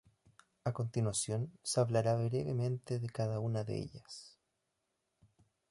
[0.65, 4.39] A continuación se hablará brevemente de cada una de ellas.